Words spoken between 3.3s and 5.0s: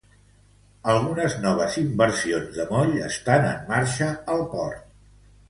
en marxa al port.